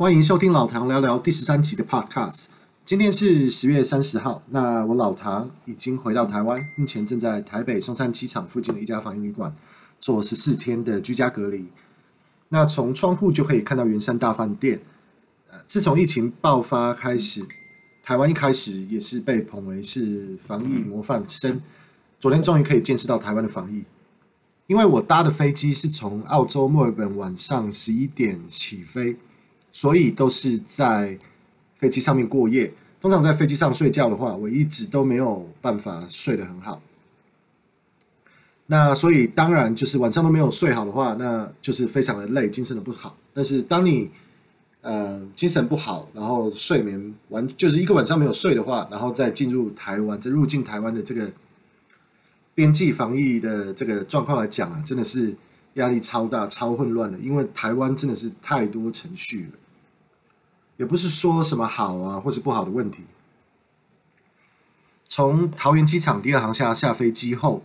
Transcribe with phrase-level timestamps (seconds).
[0.00, 2.46] 欢迎收听老唐聊聊第十三集的 Podcast。
[2.86, 9.54] 今天是十月三十号，那我老唐已经回到台湾，目前正在台北松山机场附近的一家防疫旅馆
[10.00, 11.66] 做十四天的居家隔离。
[12.48, 14.80] 那从窗户就可以看到圆山大饭店。
[15.50, 17.46] 呃，自从疫情爆发开始，
[18.02, 21.60] 台湾一开始也是被捧为是防疫模范生。
[22.18, 23.84] 昨天终于可以见识到台湾的防疫。
[24.66, 29.16] 因为我搭的飞机是从澳洲墨尔本晚上十一点起飞，
[29.70, 31.18] 所以都是在
[31.78, 32.72] 飞机上面过夜。
[33.00, 36.82] 通常在飞机上睡觉的话，我一直都没有办法睡得很好。
[38.66, 43.16] 那所以当然就是晚上都没有睡好的话，那就是非常的累，精神的不好。
[43.32, 44.10] 但是当你
[44.82, 51.30] 呃精神不好，然后睡眠完就是一个晚上没有睡的话，然后再进入台湾，再入境台湾的这个。
[52.52, 55.34] 边际防疫的这个状况来讲啊，真的是
[55.74, 57.18] 压力超大、超混乱的。
[57.18, 59.58] 因为台湾真的是太多程序了，
[60.76, 63.04] 也不是说什么好啊或是不好的问题。
[65.08, 67.62] 从桃园机场第二航厦下飞机后，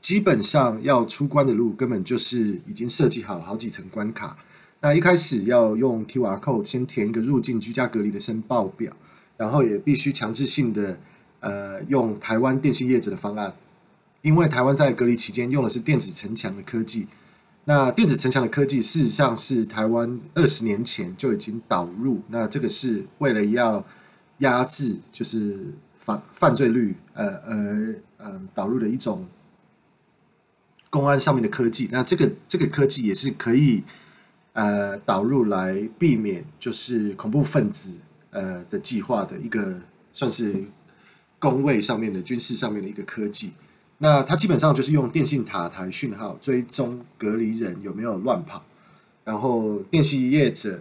[0.00, 4.36] 基本上要出关的路根本就是已经设计好好几层关卡。
[4.80, 8.92] 那一开始要用 QR code 先填一个入境居家隔离的申报表，
[9.36, 10.98] 然后也必须强制性的
[11.40, 13.52] 呃用台湾电信业者的方案。
[14.22, 17.06] 因为台湾在隔离期间用的是电子城墙的科技，
[17.68, 23.84] 那电子城墙的科技事实上是台湾二十年前就已经导入，那这个是为了要
[24.38, 25.66] 压制就是
[25.98, 29.28] 犯犯罪率，呃呃呃导入的一种
[30.88, 33.82] 公安上面的科技，那这个这个科技也是可以
[34.54, 37.92] 呃导入来避免就是恐怖分子
[38.30, 39.78] 呃的计划的一个
[40.10, 40.64] 算是
[41.38, 43.52] 公卫上面的军事上面的一个科技。
[44.00, 48.62] 那它基本上就是用电信塔台讯号追踪隔离人有没有乱跑，
[49.24, 50.80] 然后电信业者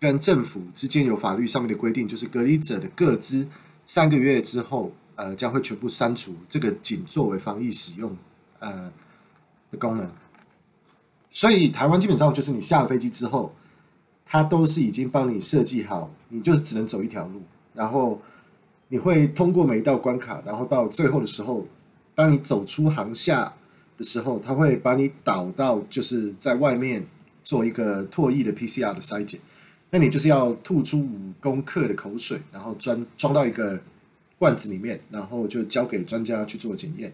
[0.00, 3.46] 跟政府之间有法律上面的规定，就是隔离者的个资
[3.84, 8.16] 三个月之后，呃，将会全部删除，这个仅作为防疫使用，
[8.60, 8.90] 呃
[9.70, 10.10] 的功能。
[11.30, 13.54] 所以台湾基本上就是你下了飞机之后，
[14.24, 17.42] 它都是已经帮你设计好，你就只能走一条路，
[17.74, 18.22] 然后
[18.88, 21.66] 你会通过每一道关卡，然后到最后的时候。
[22.14, 23.52] 当你走出航厦
[23.96, 27.04] 的时候，他会把你导到就是在外面
[27.42, 29.40] 做一个唾液的 PCR 的筛检，
[29.90, 33.80] 那你就是要吐出五公克的口水，然后装装到一个
[34.38, 37.12] 罐子里面，然后就交给专家去做检验，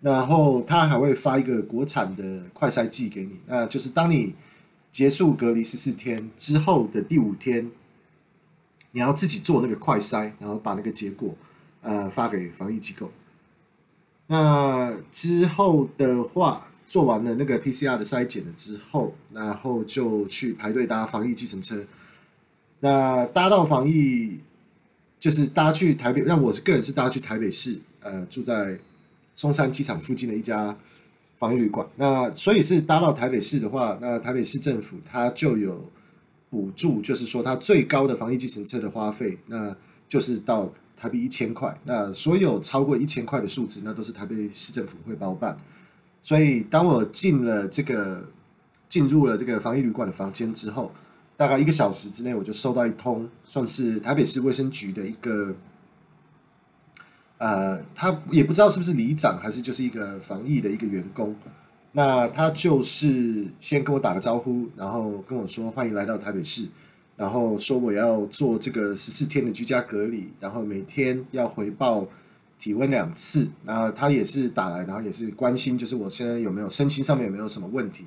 [0.00, 4.34] 然后他还会发一个国产的快筛剂给你，那就是当你
[4.90, 7.70] 结束隔离十四天之后的第五天，
[8.92, 11.34] 你要自己做那个快筛，然后把那个结果
[11.80, 13.10] 呃发给防疫机构。
[14.32, 21.84] 那之后的话，做完了那个 PCR 的筛检了之后，然后就去排队搭防疫计程车。
[22.80, 24.38] 那搭到防疫，
[25.20, 26.22] 就是搭去台北。
[26.22, 28.78] 那我个人是搭去台北市，呃，住在
[29.34, 30.74] 松山机场附近的一家
[31.38, 31.86] 防疫旅馆。
[31.96, 35.84] 那所以是搭到台北市的话，那台北市政府它就有
[36.48, 39.76] 补助，就是说它最高的防疫计程车的花费，那
[40.08, 40.72] 就是到。
[41.02, 45.58] 台币一千块，那所有超过一千块的数字，那都是台北市政府会包办。
[46.22, 48.24] 所以，当我进了这个
[48.88, 50.92] 进入了这个防疫旅馆的房间之后，
[51.36, 55.52] 大概一个小时之内，我就收到一通，算是台北市卫生局的一个，
[57.38, 61.34] 呃，他也不知道是不是里长，还是就是一个防疫的一个员工。
[61.90, 66.68] 那他就是先跟我打个招呼，然后跟我说欢迎来到台北市。
[67.14, 72.08] 然后说我要做这个十四天的居家隔离，然后每天要回报
[72.58, 73.46] 体温两次。
[73.64, 78.04] 然后他也是打来，然后也是关心，就是我现在有没有身心上面有没有什么问题。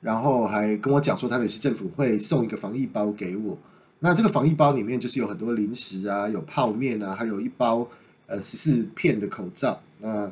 [0.00, 3.58] 然后还跟我讲说，台北市政府会送一个防疫包给我。
[4.00, 7.88] 那这个防疫包里面就是有很多零食啊，有泡面啊，还有一包
[8.26, 9.80] 呃十四片的口罩。
[10.00, 10.30] 那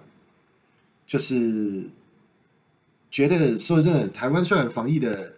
[1.07, 1.85] 就是
[3.11, 5.33] 觉得说真的，台湾虽然防疫的。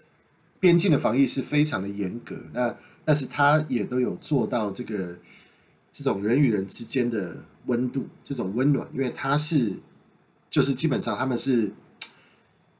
[0.61, 2.75] 边境的防疫是非常的严格，那
[3.05, 5.16] 但是他也都有做到这个
[5.93, 9.72] 这种人与人之间的温度，这种温暖，因为他是
[10.51, 11.72] 就是基本上他们是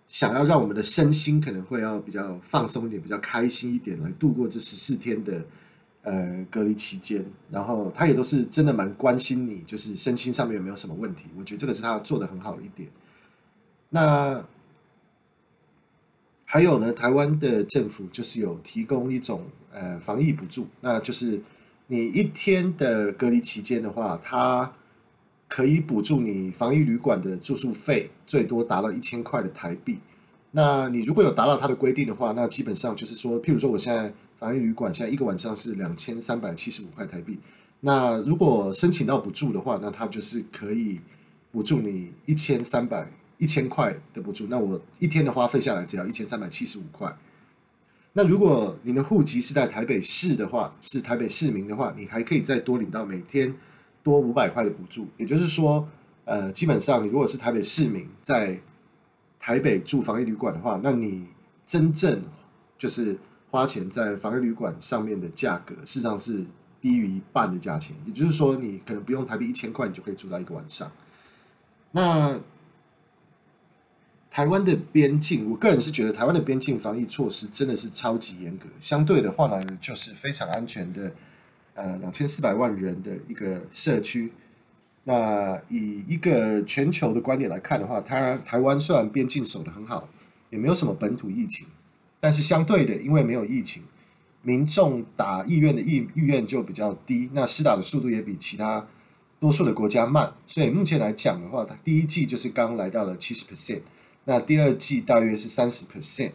[0.07, 5.45] 想要让我们的身心可能会要比较放松一点，比较开心一点来度过这十四天的
[6.03, 12.89] 呃隔离期间，然后他也都是真的蛮关心你，就是身心上面有没有什么问题，我觉得这个是他做的很好的一点。
[13.91, 14.45] 那。
[16.50, 21.39] 还有呢，台湾的政府就是有提供一种呃防疫补助，那就是
[21.89, 24.73] 你一天的隔离期间的话，它
[25.47, 29.99] 可以补助你防疫旅馆的住宿费，最多达到一千块的台币。
[30.53, 37.39] 那你如果有达到它的规定的话，那基本上就是说，譬如说我现在防疫旅馆现在一个晚上是两千三百七十五块台币。
[37.81, 40.99] 那如果申请到补助的话，那它就是可以
[41.53, 43.06] 补助你一千三百
[43.38, 44.46] 一千块的补助。
[44.49, 47.17] 那我一天的花费下来只要一千三百七十五块。
[48.12, 53.55] 那如果你的户籍是在台北市的话，是台北市民的话，你还可以再多领到每天
[54.02, 55.06] 多五百块的补助。
[55.17, 55.88] 也就是说，
[56.25, 58.58] 呃，基本上你如果是台北市民，在
[59.38, 61.26] 台北住防疫旅馆的话，那你
[61.64, 62.20] 真正
[62.76, 63.17] 就是
[63.50, 66.44] 花钱在防疫旅馆上面的价格，事实上是
[66.81, 67.96] 低于一半的价钱。
[68.05, 70.90] 也就是说，你可能不用台币一千块，你就可以住到一个晚上。
[71.93, 72.40] 那
[74.38, 78.69] 台湾的边境，我个人是觉得台湾的边境防疫措施真的是超级严格。
[78.79, 81.12] 相对的话呢，就是非常安全的，
[81.75, 84.31] 呃，两千四百万人的一个社区。
[85.02, 90.08] 那以一个全球的观点来看的话，台台湾虽然边境守得很好，
[90.50, 91.67] 也没有什么本土疫情，
[92.20, 93.82] 但是相对的，因为没有疫情，
[94.43, 98.87] 民众打意愿的意意愿就比较低，那施打的速度也比其他
[99.40, 100.32] 多数的国家慢。
[100.46, 103.81] 所以目前来讲的话，它第一季就是刚来到了七十 percent。
[104.25, 106.32] 那第二季大约是三十 percent，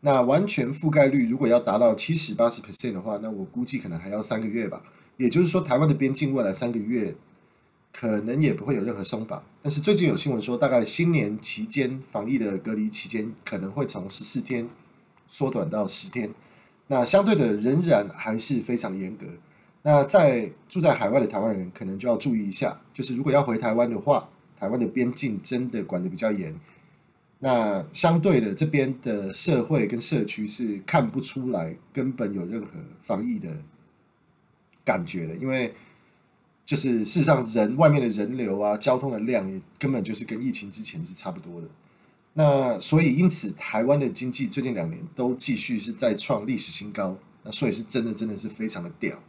[0.00, 4.82] 那完全覆盖率如果要达到七十八十 percent 的话，那我估计可能还要三个月吧。
[5.16, 7.14] 也就是说，台湾的边境未来三个月
[7.92, 9.42] 可能也不会有任何松绑。
[9.60, 14.68] 但是最近有新闻说，大概新年期间防疫的隔离期间可能会从十四天
[15.26, 16.32] 缩短到十天。
[16.86, 19.26] 那相对的仍然还是非常严格。
[19.82, 26.54] 那在住在海外的台湾人可能就要注意一下，就是如果要回台湾的话，台湾的边境真的管得比较严。
[27.42, 32.68] 那相对的，这边的社会跟社区是看不出来根本有任何
[33.02, 33.56] 防疫的
[34.84, 35.74] 感觉的，因为
[36.66, 41.68] 就是事实上人外面的人流啊，交通的量也根本就是跟疫情之前是差不多的。
[42.34, 49.20] 那所以因此，台湾的经济最近两年都继续是在创历史新高，那所以是真的真的是非常的屌。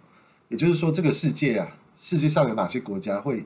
[0.50, 3.46] 也就是说，这个世界啊，世界上有哪些国家会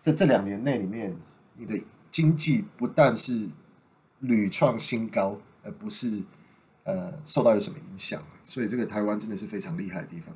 [0.00, 1.14] 在这两年内里面，
[1.58, 1.76] 你的
[2.10, 3.48] 经济不但是
[4.20, 6.22] 屡创新高，而不是
[6.84, 10.34] 呃受到有什么影响，所以这个台湾真的是非常厉害的地方。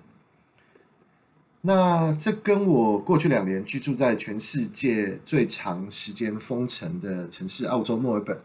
[1.66, 8.38] 那这跟我过去两年居住在全世界最长时间封城的城市澳洲墨尔本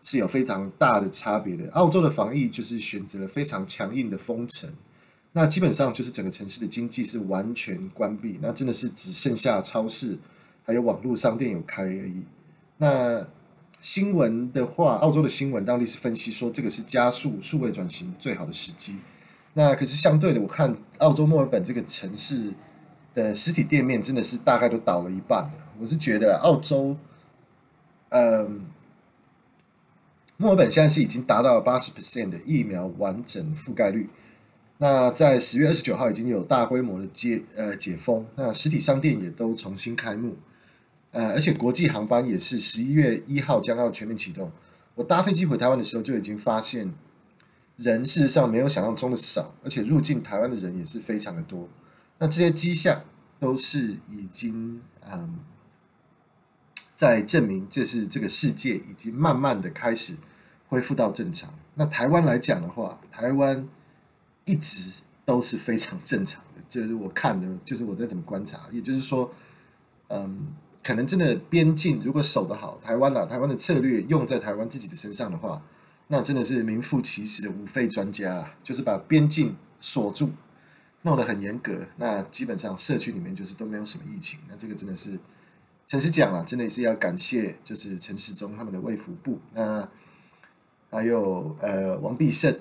[0.00, 1.68] 是有非常大的差别的。
[1.72, 4.72] 澳洲的防疫就是选择了非常强硬的封城，
[5.32, 10.16] 那基本上就是整个城市的经济是完全关闭，那真的是只剩下超市
[10.64, 12.22] 还有网络商店有开而已。
[12.76, 13.26] 那
[13.82, 18.96] 新闻的话，澳洲的新闻当地是分析说，这个是加速数位转型最好的时机。
[19.54, 22.52] 那可是相对的，我看澳洲墨尔本这个城市
[23.12, 25.50] 的实体店面真的是大概都倒了一半了。
[25.80, 26.96] 我是觉得澳洲，
[28.10, 28.66] 嗯，
[30.36, 34.08] 墨尔本现在是已经达到了八十 percent 的疫苗完整覆盖率。
[34.78, 40.36] 那在十月二十九号已经有大规模的解呃解封，那实体商店也都重新开幕。
[41.12, 44.50] 呃，而且国际航班也是十一月一号将要全面启动。
[44.94, 46.92] 我搭飞机回台湾的时候就已经发现，
[47.76, 51.68] 人事实上没有想象中的少，而且入境台湾的人也是非常的多。
[52.18, 53.02] 那这些迹象
[53.38, 54.80] 都是已经
[55.10, 55.38] 嗯，
[56.96, 60.16] 在证明这是这个世界已经慢慢的开始
[60.68, 61.52] 恢复到正常。
[61.74, 63.68] 那台湾来讲的话，台湾
[64.46, 69.30] 一直都是非常正常的，就是我看的，就是我在怎么观察，也就是说，
[70.08, 70.54] 嗯。
[70.82, 75.62] 可能真的边境如果守得好，台湾啊，台湾的策略用在台湾自己的身上的话，
[76.08, 80.30] 那真的是名副其实的无费专家啊，就是把边境锁住，
[81.02, 81.86] 弄得很严格。
[81.96, 84.40] 那基本上社区里面就是都没有什么疫情。
[84.48, 85.18] 那这个真的是
[85.86, 89.38] 诚实讲啊，真的是要感谢就是陈时中他们的卫福部。
[89.54, 89.88] 那
[90.90, 92.58] 还有呃王必胜，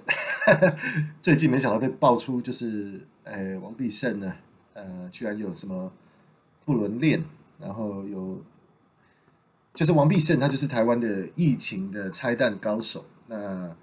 [1.19, 4.35] 最近没想到被爆出就是呃王必胜呢，
[4.73, 5.91] 呃居然有什么
[6.63, 7.23] 不伦恋。
[7.61, 8.41] 然后有，
[9.75, 13.05] 就是王必胜，他就是台湾的疫情的拆弹高手。
[13.27, 13.75] 那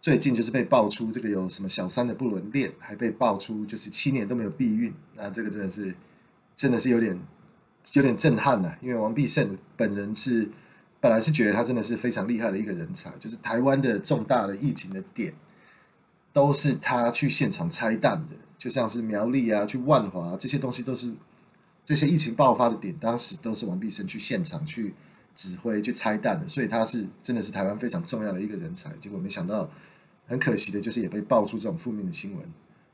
[0.00, 4.94] 最近就是被爆出这个有什么小三的不伦恋，还被爆出就是七年都没有避孕。
[5.14, 5.94] 那这个真的是，
[6.56, 7.20] 真的是有点
[7.92, 8.74] 有点震撼呐。
[8.80, 10.48] 因为王必胜本人是
[10.98, 15.34] 本来是觉得他真的是非常厉害的一个人才，就是台湾的重大的疫情的点
[16.32, 21.12] 都是他去现场拆弹的，就像是苗栗啊、去万华这些东西都是。
[21.90, 24.94] 这些疫情爆发的点，当时都是王必胜去现场去
[25.34, 28.92] 指挥、去拆弹的，所以他是真的是台湾非常重要的一个人才。
[29.00, 29.68] 结果没想到，
[30.28, 32.46] 很可惜的就是也被爆出这种负面的新闻。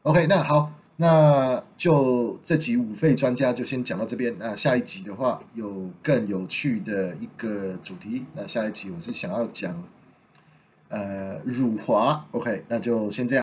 [0.05, 4.35] OK，那好，那就这集五费专家就先讲到这边。
[4.39, 8.25] 那下一集的话，有更有趣的一个主题。
[8.33, 9.85] 那下一集我是想要讲
[10.89, 12.27] 呃辱华。
[12.31, 13.35] OK，那就先这样。